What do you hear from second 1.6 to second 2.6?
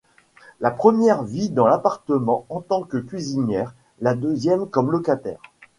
l'appartement en